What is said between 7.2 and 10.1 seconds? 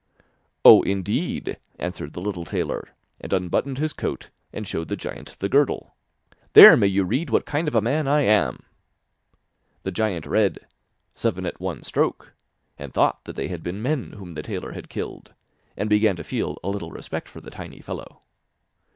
what kind of a man I am!' The